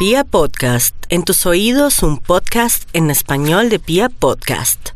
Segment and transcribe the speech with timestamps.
[0.00, 4.92] Pia Podcast, en tus oídos un podcast en español de Pia Podcast.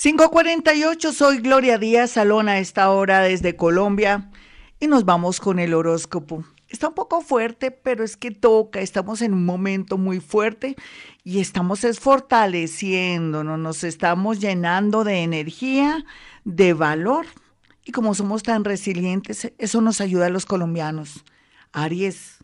[0.00, 4.30] 548, soy Gloria Díaz Salón a esta hora desde Colombia
[4.80, 6.42] y nos vamos con el horóscopo.
[6.70, 10.74] Está un poco fuerte, pero es que toca, estamos en un momento muy fuerte
[11.22, 16.06] y estamos es fortaleciéndonos, nos estamos llenando de energía,
[16.44, 17.26] de valor
[17.84, 21.24] y como somos tan resilientes, eso nos ayuda a los colombianos.
[21.72, 22.35] Aries.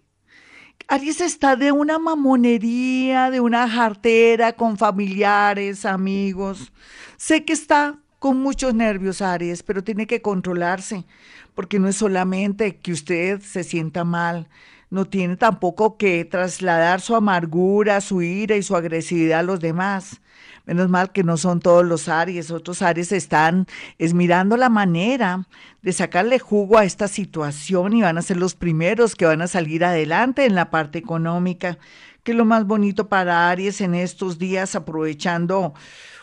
[0.94, 6.70] Aries está de una mamonería, de una jartera con familiares, amigos.
[7.16, 11.06] Sé que está con muchos nervios, Aries, pero tiene que controlarse,
[11.54, 14.50] porque no es solamente que usted se sienta mal,
[14.90, 20.20] no tiene tampoco que trasladar su amargura, su ira y su agresividad a los demás.
[20.64, 23.66] Menos mal que no son todos los Aries, otros Aries están
[23.98, 25.46] es mirando la manera
[25.82, 29.48] de sacarle jugo a esta situación y van a ser los primeros que van a
[29.48, 31.78] salir adelante en la parte económica,
[32.22, 35.74] que es lo más bonito para Aries en estos días, aprovechando,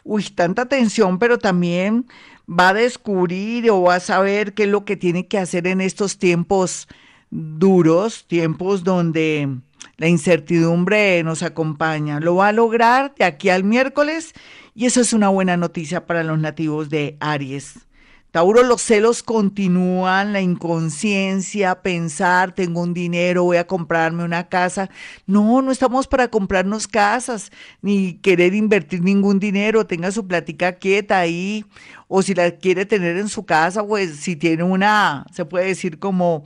[0.05, 2.05] uy, tanta tensión, pero también
[2.49, 5.81] va a descubrir o va a saber qué es lo que tiene que hacer en
[5.81, 6.87] estos tiempos
[7.29, 9.59] duros, tiempos donde
[9.97, 12.19] la incertidumbre nos acompaña.
[12.19, 14.33] Lo va a lograr de aquí al miércoles
[14.73, 17.89] y eso es una buena noticia para los nativos de Aries.
[18.31, 24.91] Tauro, los celos continúan, la inconsciencia, pensar, tengo un dinero, voy a comprarme una casa.
[25.25, 31.17] No, no estamos para comprarnos casas, ni querer invertir ningún dinero, tenga su plática quieta
[31.17, 31.65] ahí,
[32.07, 35.97] o si la quiere tener en su casa, pues si tiene una, se puede decir
[35.97, 36.43] como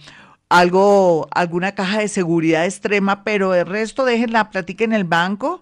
[0.50, 5.62] algo, alguna caja de seguridad extrema, pero el resto dejen la plática en el banco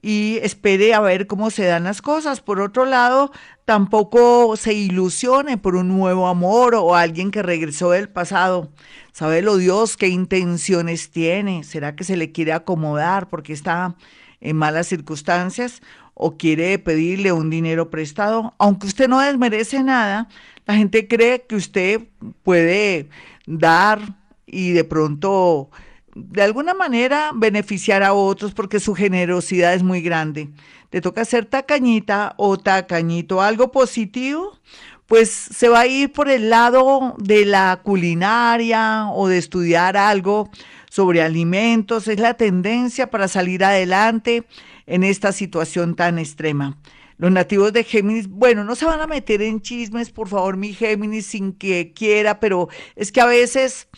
[0.00, 2.40] y espere a ver cómo se dan las cosas.
[2.40, 3.32] Por otro lado,
[3.64, 8.70] tampoco se ilusione por un nuevo amor o alguien que regresó del pasado.
[9.12, 11.64] Sabe lo Dios qué intenciones tiene.
[11.64, 13.96] ¿Será que se le quiere acomodar porque está
[14.40, 15.82] en malas circunstancias
[16.14, 18.54] o quiere pedirle un dinero prestado?
[18.58, 20.28] Aunque usted no desmerece nada,
[20.64, 22.02] la gente cree que usted
[22.44, 23.08] puede
[23.46, 24.17] dar
[24.50, 25.70] y de pronto
[26.14, 30.50] de alguna manera beneficiar a otros porque su generosidad es muy grande.
[30.90, 34.58] Te toca ser tacañita o tacañito, algo positivo,
[35.06, 40.50] pues se va a ir por el lado de la culinaria o de estudiar algo
[40.90, 42.08] sobre alimentos.
[42.08, 44.44] Es la tendencia para salir adelante
[44.86, 46.78] en esta situación tan extrema.
[47.18, 50.72] Los nativos de Géminis, bueno, no se van a meter en chismes, por favor, mi
[50.72, 53.88] Géminis, sin que quiera, pero es que a veces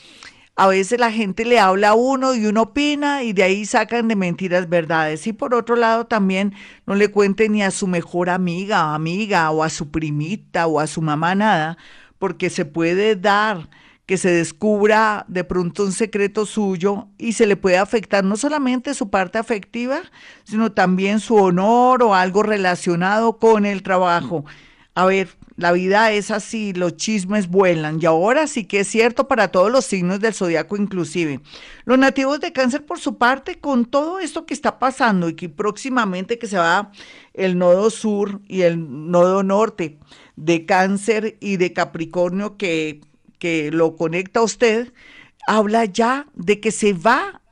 [0.57, 4.09] a veces la gente le habla a uno y uno opina y de ahí sacan
[4.09, 5.27] de mentiras verdades.
[5.27, 6.55] Y por otro lado también
[6.87, 10.87] no le cuenten ni a su mejor amiga, amiga o a su primita o a
[10.87, 11.79] su mamá nada,
[12.19, 13.71] porque se puede dar
[14.11, 18.93] que se descubra de pronto un secreto suyo y se le puede afectar no solamente
[18.93, 20.01] su parte afectiva,
[20.43, 24.45] sino también su honor o algo relacionado con el trabajo.
[24.97, 25.29] A ver,
[25.61, 29.71] la vida es así, los chismes vuelan y ahora sí que es cierto para todos
[29.71, 31.41] los signos del zodiaco inclusive.
[31.85, 35.51] Los nativos de cáncer por su parte, con todo esto que está pasando y que
[35.51, 36.93] próximamente que se va
[37.35, 39.99] el nodo sur y el nodo norte
[40.37, 43.03] de cáncer y de capricornio que,
[43.39, 44.95] que lo conecta a usted,
[45.47, 47.43] habla ya de que se va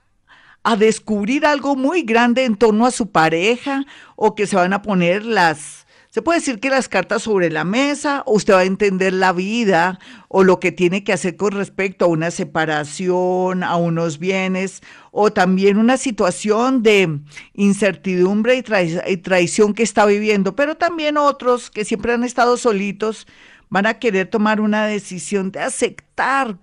[0.63, 3.85] a descubrir algo muy grande en torno a su pareja
[4.17, 5.87] o que se van a poner las
[6.19, 10.01] se puede decir que las cartas sobre la mesa, usted va a entender la vida
[10.27, 15.33] o lo que tiene que hacer con respecto a una separación, a unos bienes, o
[15.33, 17.21] también una situación de
[17.55, 23.29] incertidumbre y, traición que está viviendo, pero también otros que siempre han estado solitos
[23.69, 26.59] van a querer tomar una decisión de aceptar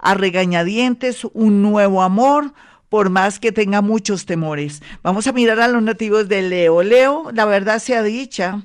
[0.00, 2.52] a regañadientes un nuevo amor,
[2.88, 4.82] por más que tenga muchos temores.
[5.02, 6.82] Vamos a mirar a los nativos de Leo.
[6.82, 8.62] Leo, la verdad sea dicha,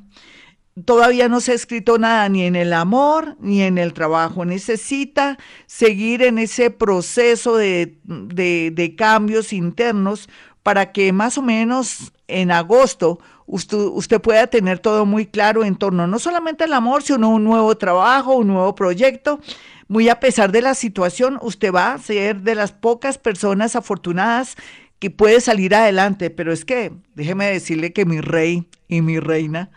[0.85, 4.45] todavía no se ha escrito nada ni en el amor ni en el trabajo.
[4.45, 10.29] Necesita seguir en ese proceso de, de, cambios internos
[10.63, 15.75] para que más o menos en agosto usted, usted, pueda tener todo muy claro en
[15.75, 19.39] torno no solamente al amor, sino un nuevo trabajo, un nuevo proyecto.
[19.87, 24.55] Muy a pesar de la situación, usted va a ser de las pocas personas afortunadas
[24.99, 26.29] que puede salir adelante.
[26.29, 29.69] Pero es que, déjeme decirle que mi rey y mi reina,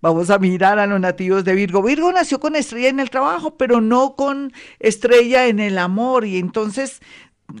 [0.00, 1.82] Vamos a mirar a los nativos de Virgo.
[1.82, 6.24] Virgo nació con estrella en el trabajo, pero no con estrella en el amor.
[6.24, 7.00] Y entonces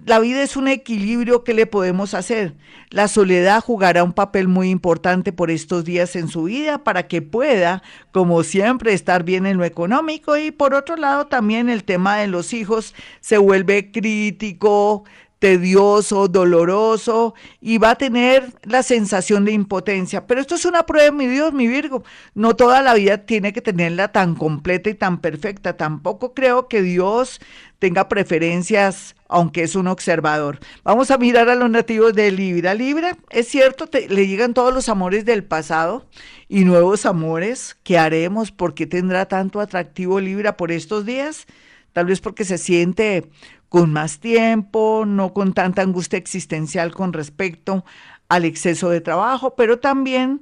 [0.04, 2.54] la vida es un equilibrio que le podemos hacer.
[2.90, 7.22] La soledad jugará un papel muy importante por estos días en su vida para que
[7.22, 7.82] pueda,
[8.12, 12.26] como siempre, estar bien en lo económico y por otro lado también el tema de
[12.26, 15.04] los hijos se vuelve crítico,
[15.38, 20.26] tedioso, doloroso y va a tener la sensación de impotencia.
[20.26, 22.02] Pero esto es una prueba, mi Dios, mi Virgo.
[22.34, 25.76] No toda la vida tiene que tenerla tan completa y tan perfecta.
[25.76, 27.40] Tampoco creo que Dios
[27.78, 30.58] tenga preferencias, aunque es un observador.
[30.82, 32.74] Vamos a mirar a los nativos de Libra.
[32.74, 36.04] Libra, es cierto, le llegan todos los amores del pasado
[36.48, 37.76] y nuevos amores.
[37.84, 38.50] ¿Qué haremos?
[38.50, 41.46] ¿Por qué tendrá tanto atractivo Libra por estos días?
[41.92, 43.28] Tal vez porque se siente
[43.68, 47.84] con más tiempo, no con tanta angustia existencial con respecto
[48.28, 50.40] al exceso de trabajo, pero también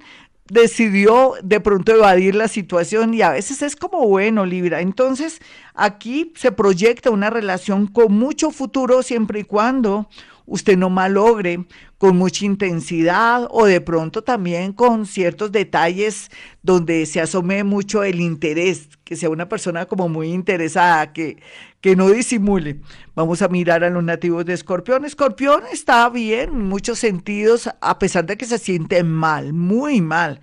[0.49, 4.81] decidió de pronto evadir la situación y a veces es como bueno, Libra.
[4.81, 5.41] Entonces,
[5.75, 10.09] aquí se proyecta una relación con mucho futuro siempre y cuando
[10.47, 11.67] usted no malogre
[11.99, 16.31] con mucha intensidad o de pronto también con ciertos detalles
[16.63, 21.39] donde se asome mucho el interés, que sea una persona como muy interesada, que,
[21.81, 22.81] que no disimule.
[23.15, 25.05] Vamos a mirar a los nativos de Escorpión.
[25.05, 30.41] Escorpión está bien en muchos sentidos, a pesar de que se siente mal, muy mal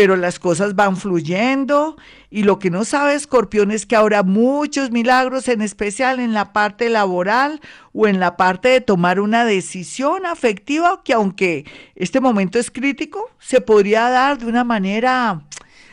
[0.00, 1.98] pero las cosas van fluyendo
[2.30, 6.54] y lo que no sabe Escorpión es que ahora muchos milagros, en especial en la
[6.54, 7.60] parte laboral
[7.92, 11.66] o en la parte de tomar una decisión afectiva, que aunque
[11.96, 15.42] este momento es crítico, se podría dar de una manera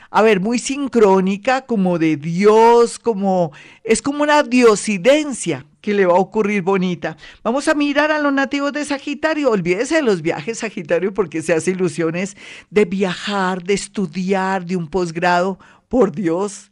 [0.10, 3.52] a ver, muy sincrónica, como de Dios, como
[3.84, 7.18] es como una diosidencia que le va a ocurrir bonita.
[7.44, 9.52] Vamos a mirar a los nativos de Sagitario.
[9.52, 12.36] Olvídese de los viajes Sagitario porque se hace ilusiones
[12.70, 15.60] de viajar, de estudiar, de un posgrado.
[15.88, 16.72] Por Dios,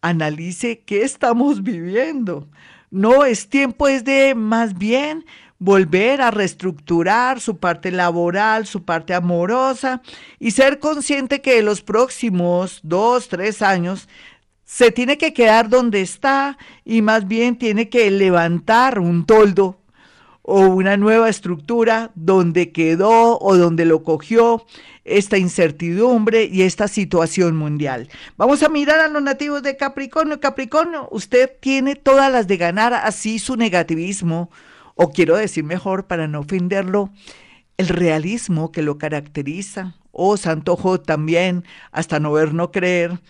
[0.00, 2.48] analice qué estamos viviendo.
[2.90, 5.24] No es tiempo, es de más bien
[5.58, 10.02] volver a reestructurar su parte laboral, su parte amorosa
[10.38, 14.08] y ser consciente que en los próximos dos, tres años
[14.64, 19.78] se tiene que quedar donde está y más bien tiene que levantar un toldo
[20.42, 24.64] o una nueva estructura donde quedó o donde lo cogió
[25.04, 28.08] esta incertidumbre y esta situación mundial.
[28.36, 30.40] Vamos a mirar a los nativos de Capricornio.
[30.40, 34.50] Capricornio, usted tiene todas las de ganar así su negativismo,
[34.96, 37.10] o quiero decir mejor para no ofenderlo,
[37.76, 43.20] el realismo que lo caracteriza, o oh, Santo Jo también, hasta no ver, no creer,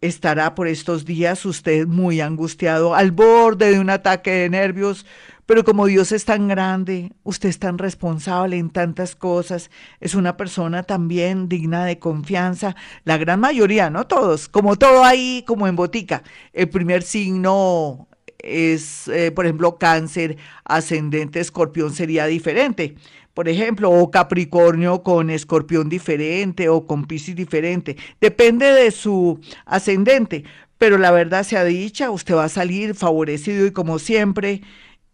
[0.00, 5.04] estará por estos días usted muy angustiado, al borde de un ataque de nervios,
[5.46, 9.70] pero como Dios es tan grande, usted es tan responsable en tantas cosas,
[10.00, 15.44] es una persona también digna de confianza, la gran mayoría, no todos, como todo ahí,
[15.46, 16.22] como en botica.
[16.52, 18.08] El primer signo
[18.46, 22.96] es, eh, por ejemplo, cáncer, ascendente, escorpión sería diferente.
[23.34, 27.96] Por ejemplo, o Capricornio con escorpión diferente o con Piscis diferente.
[28.20, 30.44] Depende de su ascendente.
[30.78, 34.62] Pero la verdad sea dicha, usted va a salir favorecido y como siempre,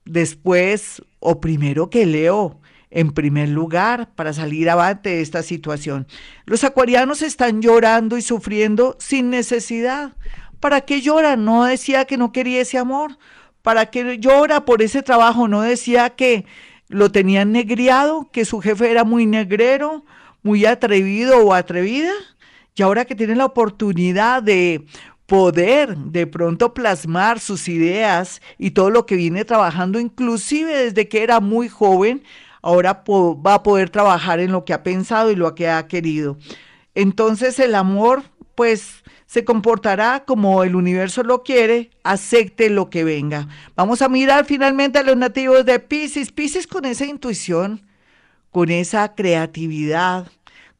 [0.05, 6.06] después o primero que Leo, en primer lugar para salir avante de esta situación.
[6.44, 10.14] Los acuarianos están llorando y sufriendo sin necesidad.
[10.62, 11.34] ¿Para qué llora?
[11.34, 13.18] No decía que no quería ese amor.
[13.62, 15.48] ¿Para qué llora por ese trabajo?
[15.48, 16.46] No decía que
[16.86, 20.04] lo tenían negriado, que su jefe era muy negrero,
[20.44, 22.12] muy atrevido o atrevida.
[22.76, 24.86] Y ahora que tiene la oportunidad de
[25.26, 31.24] poder de pronto plasmar sus ideas y todo lo que viene trabajando, inclusive desde que
[31.24, 32.22] era muy joven,
[32.62, 36.38] ahora va a poder trabajar en lo que ha pensado y lo que ha querido.
[36.94, 38.22] Entonces el amor,
[38.54, 39.02] pues
[39.32, 43.48] se comportará como el universo lo quiere, acepte lo que venga.
[43.74, 46.31] Vamos a mirar finalmente a los nativos de Pisces.
[46.31, 47.81] Pisces con esa intuición,
[48.51, 50.27] con esa creatividad,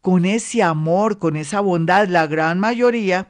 [0.03, 3.27] con ese amor, con esa bondad, la gran mayoría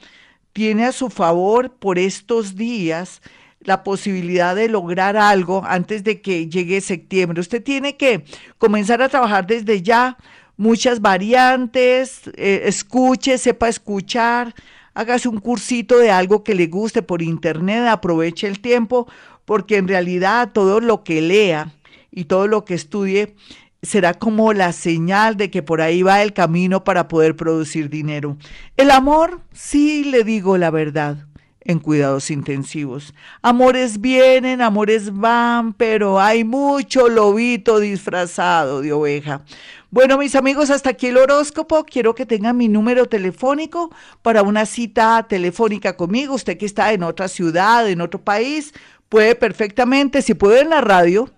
[0.52, 3.22] tiene a su favor por estos días
[3.60, 7.40] la posibilidad de lograr algo antes de que llegue septiembre.
[7.40, 8.24] Usted tiene que
[8.58, 10.18] comenzar a trabajar desde ya
[10.56, 14.52] muchas variantes, eh, escuche, sepa escuchar,
[14.94, 19.08] hágase un cursito de algo que le guste por internet, aproveche el tiempo,
[19.44, 21.72] porque en realidad todo lo que lea
[22.10, 23.34] y todo lo que estudie
[23.82, 28.36] será como la señal de que por ahí va el camino para poder producir dinero.
[28.76, 31.26] El amor, sí le digo la verdad,
[31.64, 33.14] en cuidados intensivos.
[33.40, 39.42] Amores vienen, amores van, pero hay mucho lobito disfrazado de oveja.
[39.90, 41.84] Bueno, mis amigos, hasta aquí el horóscopo.
[41.84, 43.90] Quiero que tengan mi número telefónico
[44.22, 46.34] para una cita telefónica conmigo.
[46.34, 48.72] Usted que está en otra ciudad, en otro país,
[49.08, 51.28] puede perfectamente, si puede en la radio,